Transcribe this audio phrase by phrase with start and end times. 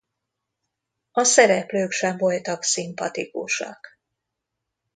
[1.11, 3.97] A szereplők sem voltak szimpatikusak.